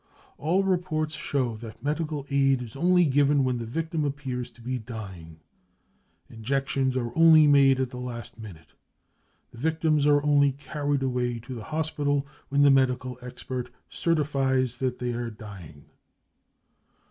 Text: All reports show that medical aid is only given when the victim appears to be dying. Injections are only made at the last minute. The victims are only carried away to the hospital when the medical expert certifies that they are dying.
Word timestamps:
All 0.39 0.63
reports 0.63 1.13
show 1.13 1.55
that 1.57 1.83
medical 1.83 2.25
aid 2.31 2.63
is 2.63 2.75
only 2.75 3.05
given 3.05 3.43
when 3.43 3.57
the 3.59 3.67
victim 3.67 4.03
appears 4.03 4.49
to 4.49 4.59
be 4.59 4.79
dying. 4.79 5.41
Injections 6.27 6.97
are 6.97 7.15
only 7.15 7.45
made 7.45 7.79
at 7.79 7.91
the 7.91 7.99
last 7.99 8.39
minute. 8.39 8.73
The 9.51 9.59
victims 9.59 10.07
are 10.07 10.23
only 10.25 10.53
carried 10.53 11.03
away 11.03 11.37
to 11.41 11.53
the 11.53 11.65
hospital 11.65 12.25
when 12.49 12.63
the 12.63 12.71
medical 12.71 13.19
expert 13.21 13.69
certifies 13.91 14.77
that 14.77 14.97
they 14.97 15.13
are 15.13 15.29
dying. 15.29 15.85